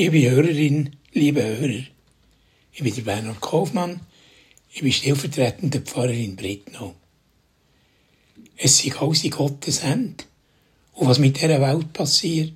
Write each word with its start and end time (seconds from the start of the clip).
Liebe 0.00 0.30
Hörerin, 0.30 0.96
liebe 1.12 1.44
Hörer, 1.44 1.84
ich 2.72 2.82
bin 2.82 2.94
der 2.94 3.02
Bernhard 3.02 3.42
Kaufmann, 3.42 4.00
ich 4.72 4.80
bin 4.80 4.92
stellvertretender 4.92 5.80
Pfarrer 5.80 6.14
in 6.14 6.36
Britnau. 6.36 6.94
Es 8.56 8.82
alles 8.96 9.24
in 9.24 9.30
Gottes 9.30 9.82
Hände. 9.82 10.24
Und 10.94 11.06
was 11.06 11.18
mit 11.18 11.36
dieser 11.36 11.60
Welt 11.60 11.92
passiert, 11.92 12.54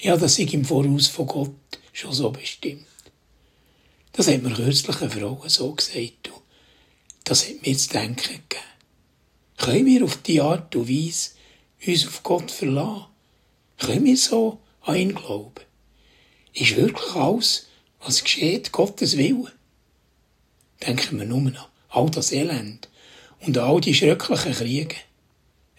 ja, 0.00 0.16
das 0.16 0.36
ist 0.40 0.52
im 0.52 0.64
Voraus 0.64 1.06
von 1.06 1.28
Gott 1.28 1.78
schon 1.92 2.12
so 2.12 2.28
bestimmt. 2.32 2.86
Das 4.10 4.26
hat 4.26 4.42
mir 4.42 4.52
kürzlich 4.52 5.00
eine 5.00 5.10
Frau 5.10 5.44
so 5.46 5.72
gesagt. 5.72 6.30
Und 6.32 6.42
das 7.22 7.48
hat 7.48 7.64
mir 7.64 7.78
zu 7.78 7.88
denken 7.90 8.16
gegeben. 8.16 8.64
Können 9.58 9.86
wir 9.86 10.02
auf 10.02 10.16
die 10.22 10.40
Art 10.40 10.74
und 10.74 10.88
Weise 10.88 11.30
uns 11.86 12.08
auf 12.08 12.24
Gott 12.24 12.50
verlassen? 12.50 13.04
Können 13.78 14.06
wir 14.06 14.16
so 14.16 14.58
an 14.80 14.96
ihn 14.96 15.14
glauben? 15.14 15.69
Ist 16.52 16.76
wirklich 16.76 17.14
alles, 17.14 17.66
was 18.04 18.22
geschieht, 18.22 18.72
Gottes 18.72 19.16
Wille? 19.16 19.52
Denken 20.86 21.18
wir 21.18 21.26
nur 21.26 21.38
an 21.38 21.58
all 21.90 22.10
das 22.10 22.32
Elend 22.32 22.88
und 23.40 23.58
all 23.58 23.80
die 23.80 23.94
schrecklichen 23.94 24.54
Kriege. 24.54 24.96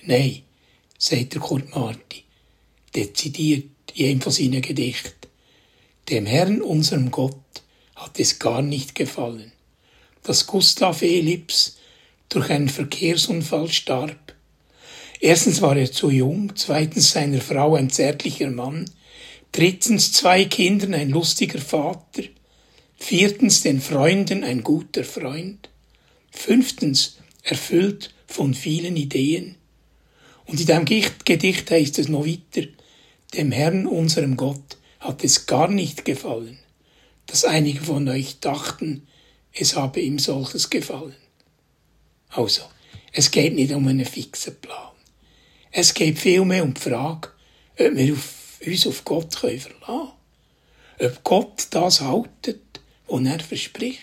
Nein, 0.04 0.44
sagt 0.98 1.34
der 1.34 1.42
Kurt 1.42 1.74
Marti, 1.76 2.24
dezidiert 2.96 3.70
in 3.94 4.08
einem 4.08 4.22
von 4.22 4.32
seinen 4.32 4.62
Gedichten. 4.62 5.28
Dem 6.10 6.26
Herrn, 6.26 6.62
unserem 6.62 7.12
Gott, 7.12 7.36
hat 7.96 8.20
es 8.20 8.40
gar 8.40 8.62
nicht 8.62 8.96
gefallen, 8.96 9.52
dass 10.24 10.48
Gustav. 10.48 11.02
Lips 11.02 11.78
durch 12.30 12.50
einen 12.50 12.70
Verkehrsunfall 12.70 13.70
starb. 13.70 14.34
Erstens 15.20 15.62
war 15.62 15.78
er 15.78 15.92
zu 15.92 16.10
jung, 16.10 16.54
zweitens 16.56 17.12
seiner 17.12 17.42
Frau 17.42 17.76
ein 17.76 17.90
zärtlicher 17.90 18.50
Mann, 18.50 18.90
drittens 19.52 20.14
zwei 20.14 20.46
Kindern 20.46 20.94
ein 20.94 21.10
lustiger 21.10 21.60
Vater, 21.60 22.24
viertens 22.96 23.62
den 23.62 23.82
Freunden 23.82 24.44
ein 24.44 24.64
guter 24.64 25.04
Freund, 25.04 25.70
fünftens 26.32 27.18
erfüllt 27.44 28.14
von 28.28 28.54
vielen 28.54 28.96
Ideen. 28.96 29.56
Und 30.46 30.60
in 30.60 30.68
dem 30.68 30.86
Gedicht 30.86 31.72
heißt 31.72 32.00
es 32.00 32.08
noch 32.08 32.26
weiter, 32.26 32.68
dem 33.34 33.52
Herrn 33.52 33.88
unserem 33.88 34.38
Gott 34.38 34.78
hat 35.00 35.24
es 35.24 35.46
gar 35.46 35.68
nicht 35.68 36.06
gefallen, 36.06 36.60
dass 37.26 37.46
einige 37.46 37.82
von 37.82 38.08
euch 38.08 38.40
dachten, 38.40 39.08
es 39.54 39.76
habe 39.76 40.00
ihm 40.02 40.20
solches 40.20 40.70
gefallen. 40.70 41.16
Also, 42.30 42.64
es 43.12 43.32
geht 43.32 43.56
nicht 43.56 43.74
um 43.74 43.88
einen 43.88 44.06
fixen 44.06 44.56
Plan. 44.56 44.92
Es 45.72 45.94
geht 45.94 46.20
vielmehr 46.20 46.64
um 46.64 46.74
die 46.74 46.82
Frage, 46.82 47.30
ob 47.78 47.96
wir 47.96 48.14
auf, 48.14 48.41
uns 48.66 48.88
auf 48.88 49.04
Gott 49.04 49.36
können 49.40 49.60
verlassen 49.60 50.12
können. 51.00 51.12
Ob 51.12 51.24
Gott 51.24 51.68
das 51.72 52.02
haltet, 52.02 52.80
was 53.08 53.26
er 53.26 53.40
verspricht. 53.40 54.00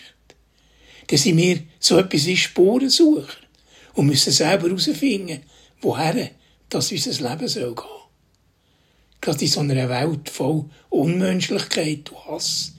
Dann 1.07 1.17
sind 1.17 1.37
wir 1.37 1.63
so 1.79 1.97
etwas 1.97 2.25
wie 2.25 2.37
Spurensucher 2.37 3.37
und 3.93 4.07
müssen 4.07 4.31
selber 4.31 4.67
herausfinden, 4.67 5.41
woher 5.81 6.31
das 6.69 6.91
unser 6.91 7.29
Leben 7.29 7.47
soll 7.47 7.73
gehen. 7.73 7.85
Gerade 9.21 9.41
in 9.41 9.47
so 9.47 9.59
einer 9.61 9.89
Welt 9.89 10.29
voll 10.29 10.65
Unmenschlichkeit 10.89 12.09
und 12.11 12.25
Hass 12.25 12.73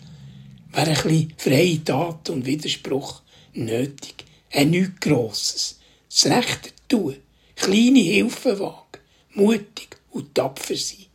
wäre 0.72 0.91
ein 0.91 0.94
bisschen 0.94 1.34
freie 1.37 1.84
Tat 1.84 2.31
und 2.31 2.47
Widerspruch 2.47 3.22
nötig. 3.53 4.25
Ein 4.53 4.70
nichts 4.70 5.00
Grosses. 5.00 5.81
Das 6.09 6.27
Rechte 6.27 6.70
tun. 6.89 7.17
Kleine 7.56 8.00
Hilfen 8.00 8.59
wagen. 8.59 9.00
Mutig 9.34 9.97
und 10.11 10.34
tapfer 10.34 10.77
sein. 10.77 11.06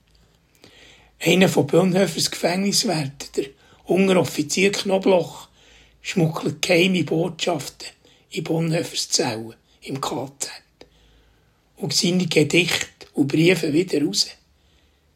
Einer 1.19 1.49
von 1.49 1.67
Bonhoeffers 1.67 2.29
Gefängniswärter, 2.29 3.27
der 3.35 3.45
Unteroffizier 3.85 4.71
Knobloch, 4.71 5.47
schmuggelt 6.01 6.61
geheime 6.61 7.03
Botschaften 7.03 7.87
in 8.29 8.43
Bonhoeffers 8.43 9.09
Zellen 9.09 9.55
im 9.81 9.99
KZ. 10.01 10.49
Und 11.77 11.93
seine 11.93 12.27
Gedichte 12.27 13.07
und 13.13 13.27
Briefe 13.27 13.73
wieder 13.73 14.03
raus. 14.03 14.27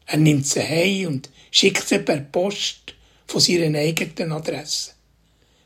Er 0.06 0.18
nimmt 0.18 0.46
sie 0.46 0.62
heim 0.62 1.06
und 1.06 1.30
schickt 1.50 1.86
sie 1.86 2.00
per 2.00 2.20
Post 2.20 2.94
von 3.26 3.40
seiner 3.40 3.78
eigenen 3.78 4.32
Adresse. 4.32 4.92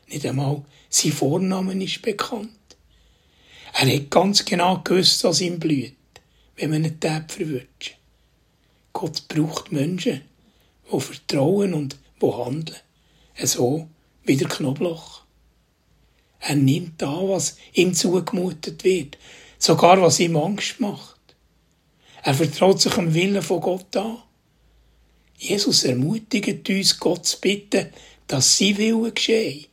Nicht 0.07 0.25
einmal 0.25 0.63
sein 0.89 1.11
Vorname 1.11 1.83
ist 1.83 2.01
bekannt. 2.01 2.51
Er 3.73 3.93
hat 3.93 4.11
ganz 4.11 4.45
genau 4.45 4.79
gewusst, 4.83 5.23
was 5.23 5.41
ihm 5.41 5.59
blüht, 5.59 5.95
wenn 6.55 6.69
man 6.69 6.85
einen 6.85 6.99
Tab 6.99 7.31
verwünscht. 7.31 7.97
Gott 8.93 9.27
braucht 9.27 9.71
Menschen, 9.71 10.21
die 10.91 10.99
vertrauen 10.99 11.73
und 11.73 11.97
die 12.21 12.27
handeln. 12.27 12.79
So 13.43 13.89
wie 14.23 14.37
der 14.37 14.47
Knoblauch. 14.47 15.21
Er 16.39 16.55
nimmt 16.55 17.01
an, 17.01 17.29
was 17.29 17.57
ihm 17.73 17.93
zugemutet 17.93 18.83
wird, 18.83 19.17
sogar 19.57 20.01
was 20.01 20.19
ihm 20.19 20.37
Angst 20.37 20.79
macht. 20.79 21.15
Er 22.23 22.33
vertraut 22.33 22.81
sich 22.81 22.97
am 22.97 23.13
Willen 23.13 23.41
von 23.41 23.61
Gott 23.61 23.95
an. 23.97 24.17
Jesus 25.37 25.83
ermutigt 25.83 26.69
uns, 26.69 26.99
Gott 26.99 27.25
zu 27.25 27.39
bitten, 27.39 27.89
dass 28.27 28.57
sein 28.57 28.77
Wille 28.77 29.11
geschehe. 29.11 29.65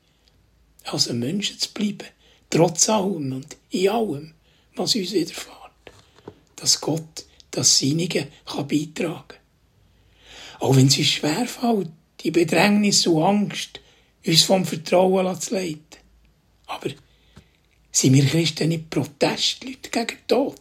Also 0.84 1.14
Menschen 1.14 1.58
zu 1.58 1.72
bleiben, 1.72 2.08
trotz 2.50 2.88
allem 2.88 3.32
und 3.32 3.56
in 3.70 3.88
allem, 3.88 4.34
was 4.74 4.94
uns 4.94 5.12
widerfährt. 5.12 5.56
Dass 6.56 6.80
Gott 6.80 7.24
das 7.50 7.78
Seinige 7.78 8.28
kann 8.44 8.66
beitragen 8.66 9.24
kann. 9.28 9.41
Auch 10.62 10.76
wenn 10.76 10.86
es 10.86 10.96
uns 10.96 11.08
schwerfällt, 11.08 11.90
die 12.20 12.30
Bedrängnis 12.30 13.04
und 13.08 13.20
Angst, 13.20 13.80
uns 14.24 14.44
vom 14.44 14.64
Vertrauen 14.64 15.40
zu 15.40 15.54
leiten. 15.54 15.80
Aber 16.66 16.88
sind 17.90 18.14
wir 18.14 18.24
Christen 18.24 18.68
nicht 18.68 18.88
Protestleute 18.88 19.90
gegen 19.90 20.06
den 20.06 20.26
Tod? 20.28 20.60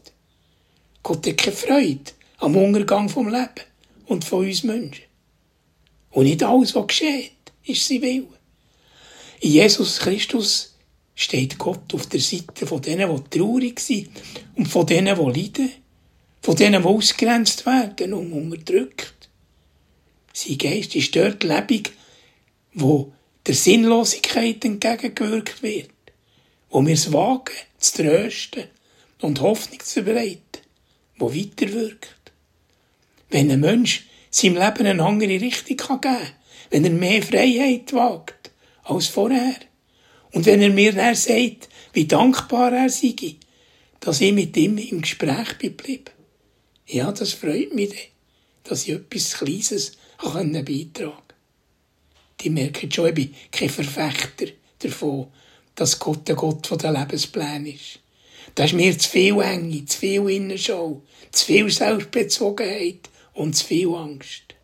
Gott 1.04 1.28
hat 1.28 1.38
keine 1.38 1.56
Freude 1.56 2.12
am 2.40 2.56
Untergang 2.56 3.10
vom 3.10 3.28
Leben 3.28 3.62
und 4.08 4.26
von 4.26 4.44
uns 4.44 4.64
Menschen. 4.64 5.04
Und 6.10 6.24
nicht 6.24 6.42
alles, 6.42 6.74
was 6.74 6.88
geschieht, 6.88 7.34
ist 7.64 7.88
sein 7.88 8.02
Wille. 8.02 8.40
In 9.42 9.52
Jesus 9.52 10.00
Christus 10.00 10.74
steht 11.14 11.60
Gott 11.60 11.94
auf 11.94 12.08
der 12.08 12.22
Seite 12.22 12.66
von 12.66 12.82
denen, 12.82 13.16
die 13.16 13.38
traurig 13.38 13.80
sind 13.80 14.10
und 14.56 14.66
von 14.66 14.88
denen, 14.88 15.16
die 15.16 15.42
leiden, 15.42 15.72
von 16.42 16.56
denen, 16.56 16.82
die 16.82 16.88
ausgrenzt 16.88 17.68
werden 17.68 18.16
und 18.16 18.34
unterdrückt. 18.34 19.21
Sein 20.34 20.58
Geist 20.58 20.96
ist 20.96 21.16
dort 21.16 21.44
lebendig, 21.44 21.92
wo 22.74 23.12
der 23.46 23.56
Sinnlosigkeit 23.56 24.64
entgegengewirkt 24.64 25.64
wird, 25.64 25.90
wo 26.70 26.86
wir 26.86 26.94
es 26.94 27.12
wagen, 27.12 27.56
zu 27.80 28.04
trösten 28.04 28.66
und 29.20 29.42
Hoffnung 29.42 29.80
zu 29.80 30.04
verbreiten, 30.04 30.62
wo 31.18 31.34
weiterwirkt. 31.34 32.32
Wenn 33.30 33.52
ein 33.52 33.60
Mensch 33.60 34.06
seinem 34.30 34.56
Leben 34.56 34.86
eine 34.86 35.04
andere 35.04 35.42
Richtung 35.42 35.78
geben 35.78 36.02
kann, 36.02 36.28
wenn 36.70 36.86
er 36.86 36.92
mehr 36.92 37.22
Freiheit 37.22 37.92
wagt 37.94 38.52
als 38.84 39.08
vorher. 39.08 39.56
Und 40.32 40.46
wenn 40.46 40.62
er 40.62 40.70
mir 40.70 40.94
dann 40.94 41.16
sagt, 41.16 41.70
wie 41.94 42.06
dankbar 42.06 42.72
er 42.72 42.90
sei, 42.90 43.36
dass 44.00 44.22
ich 44.22 44.34
mit 44.34 44.56
ihm 44.58 44.78
im 44.78 45.02
Gespräch 45.02 45.58
bin 45.58 45.76
Ja, 46.88 47.12
das 47.12 47.34
freut 47.34 47.76
mich, 47.76 48.12
dass 48.64 48.88
ich 48.88 48.94
etwas 48.94 49.34
Kleines 49.34 49.92
beitragen 50.22 50.94
kann. 50.94 51.14
Die 52.40 52.50
merken 52.50 52.92
schon, 52.92 53.08
ich 53.08 53.14
bin 53.14 53.36
kein 53.52 53.70
Verfechter 53.70 54.48
davon, 54.80 55.28
dass 55.76 56.00
Gott 56.00 56.28
der 56.28 56.36
Gott 56.36 56.70
der 56.82 56.92
Lebenspläne 56.92 57.72
ist. 57.72 58.00
Da 58.56 58.66
ist 58.66 58.74
mir 58.74 58.98
zu 58.98 59.10
viel 59.10 59.40
Enge, 59.40 59.86
zu 59.86 59.98
viel 59.98 60.30
Innenschau, 60.30 61.02
zu 61.32 61.46
viel 61.46 61.70
Selbstbezogenheit, 61.70 63.10
und 63.34 63.56
zu 63.56 63.66
viel 63.66 63.94
Angst. 63.94 64.56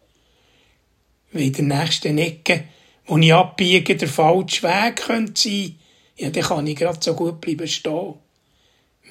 Weil 1.32 1.44
in 1.44 1.54
der 1.54 1.64
nächsten 1.66 2.18
Ecke, 2.18 2.66
wo 3.06 3.18
ich 3.18 3.34
abbiege, 3.34 3.96
der 3.96 4.08
falsche 4.08 4.64
Weg 4.64 4.98
könnte 4.98 5.42
sein, 5.42 5.80
ja, 6.18 6.30
dann 6.30 6.44
kann 6.44 6.68
ich 6.68 6.76
gerade 6.76 7.00
so 7.02 7.14
gut 7.14 7.40
bleiben 7.42 7.68
stehen. 7.68 8.16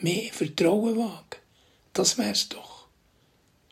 Mehr 0.00 0.32
Vertrauen 0.32 0.96
wagen, 0.96 1.40
das 1.92 2.18
wär's 2.18 2.48
doch. 2.48 2.86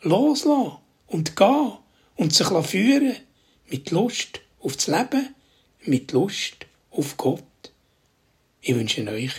Loslassen 0.00 0.78
und 1.06 1.36
gehen 1.36 1.72
und 2.16 2.34
sich 2.34 2.48
führen 2.66 3.16
mit 3.68 3.90
Lust 3.90 4.40
auf 4.60 4.76
das 4.76 4.86
Leben, 4.86 5.34
mit 5.84 6.12
Lust 6.12 6.66
auf 6.90 7.16
Gott. 7.16 7.42
Ich 8.60 8.74
wünsche 8.74 9.06
euch 9.08 9.32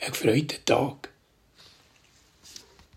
einen 0.00 0.12
gefreuten 0.12 0.64
Tag. 0.64 1.09